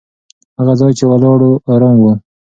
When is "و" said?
1.99-2.05